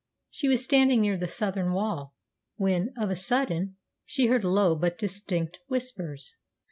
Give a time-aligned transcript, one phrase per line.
[0.31, 2.15] She was standing near the southern wall,
[2.55, 6.37] when, of a sudden, she heard low but distinct whispers.